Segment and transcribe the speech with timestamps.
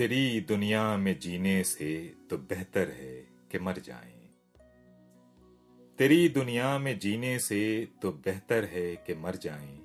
[0.00, 3.14] तेरी दुनिया में जीने से तो बेहतर है
[3.50, 4.30] कि मर जाएँ।
[5.98, 9.78] तेरी दुनिया में जीने से तो बेहतर है कि मर जाएँ।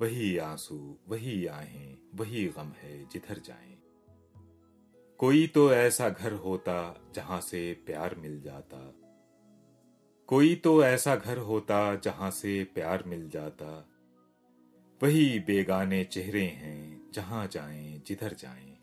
[0.00, 3.78] वही आँसू, वही आहें, वही गम है जिधर जाएँ।
[5.18, 8.94] कोई तो ऐसा घर होता जहाँ से प्यार मिल जाता।
[10.26, 13.88] कोई तो ऐसा घर होता जहाँ से प्यार मिल जाता।
[15.02, 18.75] वही बेगाने चेहरे हैं जहाँ जाएँ, जिधर जाएँ।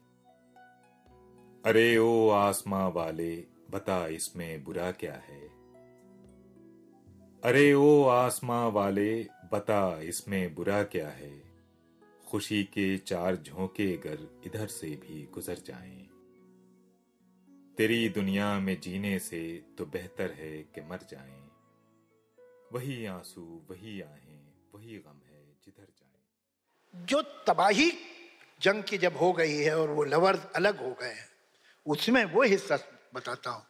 [1.66, 5.48] अरे ओ आसमां वाले, बता इसमें बुरा क्या है?
[7.44, 11.44] अरे ओ आसमां वाले, बता इसमें बुरा क्या है?
[12.28, 16.10] खुशी के चार झोंके अगर इधर से भी गुजर जाएँ।
[17.78, 21.50] तेरी दुनिया में जीने से तो बेहतर है कि मर जाएँ।
[22.74, 27.92] वही आँसू, वही आहें, वही गम है जिधर जाएँ। जो तबाही
[28.62, 31.33] जंग की जब हो गई है और वो लवर्स अलग हो गए हैं।
[31.86, 32.78] उसमें वो हिस्सा
[33.16, 33.66] बताता हूँ।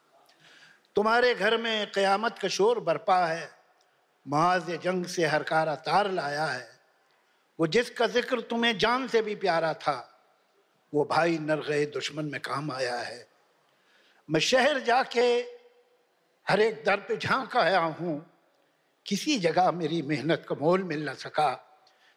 [0.95, 3.49] तुम्हारे घर में कयामत का शोर बरपा है
[4.25, 6.67] महाज जंग से हरकारा तार लाया है।
[7.59, 9.97] वो जिसका ज़िक्र तुम्हें जान से भी प्यारा था,
[10.93, 13.25] वो भाई नर गए दुश्मन में काम आया है।
[14.29, 15.21] मैं शहर जाके
[16.47, 18.25] हर एक दर पे झाँक आया हूँ,
[19.05, 21.69] किसी जगह मेरी मेहनत का मोल मिल ना सका।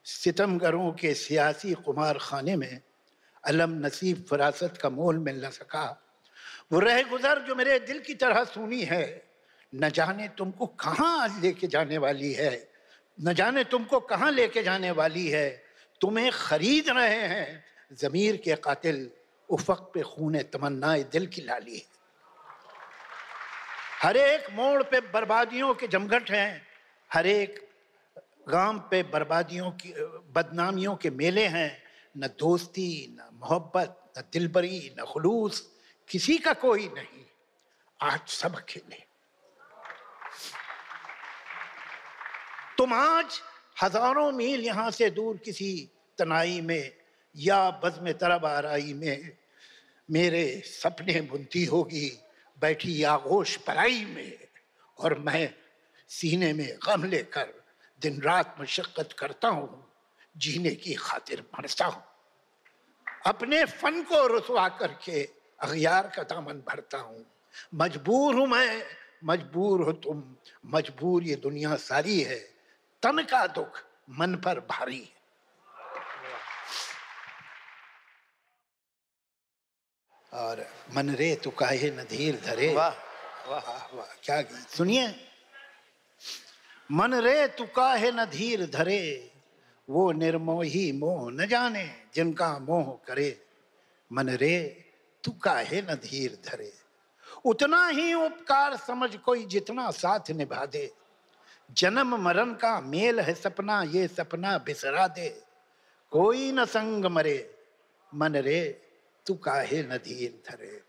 [0.06, 2.80] सितमगरों के सियासी कुमार खाने में
[3.46, 6.02] अलम नसीब फरासत का मोल मिल न सका।
[6.72, 9.28] वो रह गुजर जो मेरे दिल की तरह सुनी है।
[9.74, 12.68] न जाने तुमको कहाँ लेके जाने वाली है।
[13.22, 15.64] न जाने तुमको कहाँ लेके जाने वाली है।
[16.00, 19.10] तुम्हें खरीद रहे हैं। जमीर के कातिल,
[19.50, 21.84] उफक पे खून तमन्नाए दिल की लाली है।
[24.02, 26.66] हर एक मोड़ पे बर्बादियों के जमघट हैं।
[27.12, 27.68] हर एक
[28.48, 29.94] गाँव पे बर्बादियों की,
[30.32, 31.85] बदनामियों के मेले हैं।
[32.16, 35.60] न दोस्ती, न मोहब्बत, न दिलबरी, न खलूस,
[36.08, 37.24] किसी का कोई नहीं।
[38.00, 39.04] आज सब अकेले
[42.78, 43.40] तुम आज
[43.82, 45.72] हज़ारों मील यहाँ से दूर किसी
[46.18, 46.92] तनाई में
[47.34, 49.36] या बज़म तरब आराई में
[50.08, 52.08] मेरे सपने बुनती होगी
[52.58, 54.38] बैठी आगोश पराई में
[54.98, 55.48] और मैं
[56.10, 57.52] सीने में गम लेकर
[58.02, 59.85] दिन रात मशक्क़त करता हूँ।
[60.36, 62.02] जीने की खातिर मरता हूँ।
[63.26, 65.22] अपने फन को रसवा करके
[65.60, 67.24] अखियार का दामन भरता हूँ।
[67.74, 68.82] मजबूर हूँ मैं
[69.24, 70.22] मजबूर हो तुम
[70.66, 72.38] मजबूर ये दुनिया सारी है।
[73.02, 75.14] तन का दुख मन पर भारी है।
[80.32, 82.94] और मन रे तू काहे नधीर धरे वाह
[83.48, 85.06] वाह। वाह क्या गीत। सुनिए।
[86.90, 89.02] मन रे तू काहे नधीर धरे।
[89.90, 93.42] वो निर्मोही मोह न जाने जिनका मोह करे।
[94.12, 94.84] मन रे,
[95.24, 96.72] तू काहे नधीर धरे
[97.44, 100.92] उतना ही उपकार समझ कोई जितना साथ निभा दे।
[101.72, 105.42] जन्म मरण का मेल है सपना, ये सपना बिसरा दे।
[106.10, 107.54] कोई न संग मरे।
[108.14, 108.82] मन रे,
[109.26, 110.82] तू काहे नदीर धरे?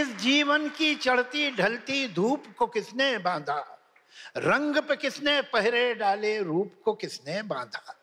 [0.00, 3.77] इस जीवन की चढ़ती ढलती धूप को किसने बांधा?
[4.36, 7.94] रंग पे किसने पहरे डाले रूप को किसने बांधा?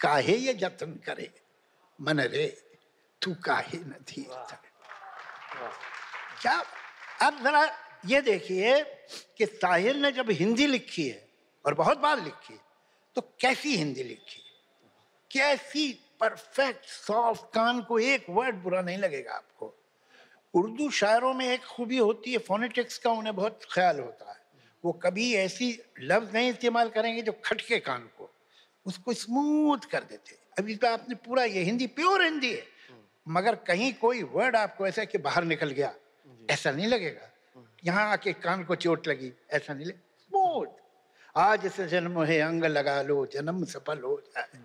[0.00, 1.30] काहे ये जतन करे?
[1.98, 2.46] मन रे
[3.22, 4.72] तू काहे नदीर धरे
[6.42, 6.62] क्या?
[7.22, 7.64] अब जरा
[8.06, 8.82] ये देखिए
[9.38, 11.28] कि साहिर ने जब हिंदी लिखी है
[11.66, 12.58] और बहुत बार लिखी
[13.16, 14.40] तो कैसी हिंदी लिखी?
[15.30, 19.74] कैसी परफेक्ट सॉफ्ट कान को एक वर्ड बुरा नहीं लगेगा आपको।
[20.54, 24.43] उर्दू शायरों में एक खूबी होती है फोनेटिक्स का उन्हें बहुत ख्याल होता है।
[24.84, 28.30] वो कभी ऐसी लफ्ज नहीं इस्तेमाल करेंगे जो खटके कान को।
[28.86, 32.66] उसको स्मूथ कर देते अभी तो आपने पूरा ये हिंदी प्योर हिंदी है।
[33.26, 35.94] मगर कहीं कोई वर्ड आपको ऐसा कि बाहर निकल गया
[36.50, 37.30] ऐसा नहीं लगेगा।
[37.84, 40.66] यहाँ आके कान को चोट लगी ऐसा नहीं लगे। स्मूथ।
[41.36, 44.60] आज से जन्म है अंग लगा लो जन्म सफल हो जाए।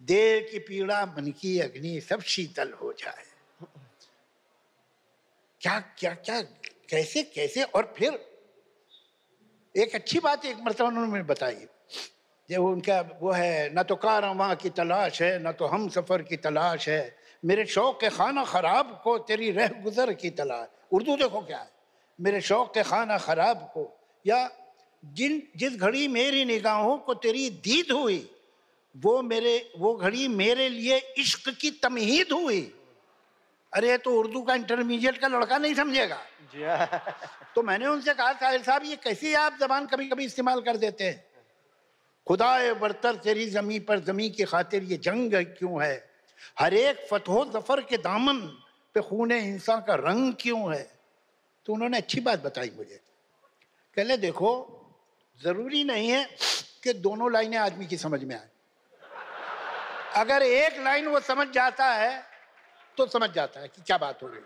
[0.00, 3.24] देह की पीड़ा मन की अग्नि सब शीतल हो जाए।
[5.60, 6.40] क्या क्या क्या
[6.90, 7.62] कैसे कैसे?
[7.62, 8.18] और फिर
[9.76, 11.66] एक अच्छी बात एक मरतबा उन्होंने बताई।
[12.50, 16.36] जब उनका, वो है, न तो कारवां की तलाश है, न तो हम सफ़र की
[16.36, 21.40] तलाश है। मेरे शौक के खाना ख़राब को तेरी रह गुज़र की तलाश। उर्दू देखो
[21.40, 21.70] क्या है।
[22.20, 24.50] मेरे शौक के खाना ख़राब को, या
[25.04, 28.30] जिन, जिस घड़ी मेरी निगाहों को तेरी दीद हुई,
[28.96, 32.74] वो मेरे, वो घड़ी मेरे लिए इश्क की तमहीद हुई।
[33.72, 36.16] अरे तो उर्दू का इंटरमीडिएट का लड़का नहीं समझेगा।
[37.54, 41.04] तो मैंने उनसे कहा साहिर साहब ये कैसी आप जबान कभी कभी इस्तेमाल कर देते
[41.04, 41.24] हैं?
[42.26, 45.96] खुदा बरतर तेरी जमी पर जमी की खातिर ये जंग क्यों है?
[46.60, 48.38] हर एक फतहो ज़फ़र के दामन
[48.94, 50.82] पे खून इंसान का रंग क्यों है?
[51.66, 53.00] तो उन्होंने अच्छी बात बताई मुझे।
[53.96, 54.50] कहले देखो
[55.38, 56.24] ज़रूरी नहीं है
[56.82, 58.48] कि दोनों लाइनें आदमी की समझ में आए।
[60.16, 62.27] अगर एक लाइन वो समझ जाता है
[62.98, 64.40] तो समझ जाता है कि क्या बात हो रही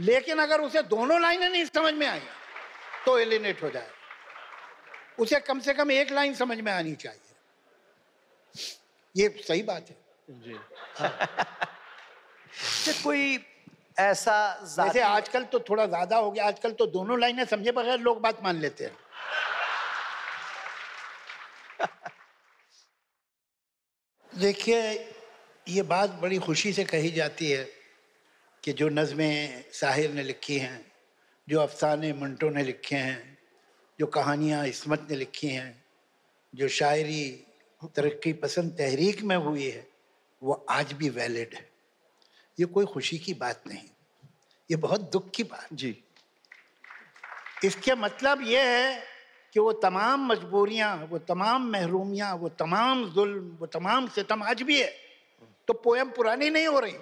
[0.00, 2.20] लेकिन अगर उसे दोनों लाइनें नहीं समझ में आई
[3.06, 3.90] तो एलिनेट हो जाए।
[5.18, 7.34] उसे कम से कम एक लाइन समझ में आनी चाहिए।
[9.14, 9.96] ये सही बात है।
[10.28, 10.54] जी।
[12.86, 13.38] तो कोई
[13.98, 14.36] ऐसा
[14.78, 18.42] वैसे आजकल तो थोड़ा ज़्यादा हो गया। आजकल तो दोनों लाइनें समझे बगैर लोग बात
[18.42, 18.96] मान लेते हैं।
[24.32, 24.80] देखिए
[25.66, 27.64] ये बात बड़ी खुशी से कही जाती है
[28.64, 30.80] कि जो नज़में साहिर ने लिखी हैं
[31.48, 33.38] जो अफसाने मंटो ने लिखे हैं
[33.98, 35.84] जो कहानियाँ इसमत ने लिखी हैं
[36.54, 37.24] जो शायरी
[37.96, 39.86] तरक्की पसंद तहरीक में हुई है
[40.42, 41.68] वो आज भी वैलिड है।
[42.58, 43.88] ये कोई खुशी की बात नहीं।
[44.70, 45.96] ये बहुत दुख की बात जी।
[47.64, 49.02] इसके मतलब ये है
[49.54, 54.80] कि वो तमाम मजबूरियाँ वो तमाम महरूमियाँ वो तमाम जुल्म वो तमाम सितम आज भी
[54.80, 54.92] है।
[55.70, 56.94] तो पोएम पुरानी नहीं हो रही।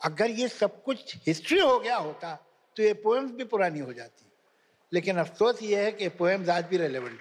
[0.00, 2.34] अगर ये सब कुछ हिस्ट्री हो गया होता
[2.76, 4.24] तो ये पोएम्स भी पुरानी हो जाती।
[4.92, 7.20] लेकिन अफसोस ये है कि पोएम्स आज भी रेलेवेंट